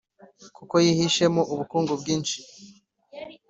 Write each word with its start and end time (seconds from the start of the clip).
kuko 0.57 0.75
yihishemo 0.85 1.41
ubukungu 1.53 1.93
bwinshi 2.01 2.37